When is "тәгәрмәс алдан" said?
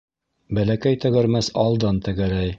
1.05-2.05